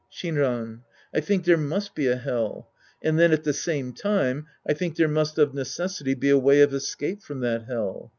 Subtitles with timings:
[0.11, 0.79] Shinran.
[1.13, 2.71] I think there must be a Hell.
[3.03, 6.39] And then, at the same time, I ihink there must of neces sity be a
[6.39, 8.09] way of escape from that Hell.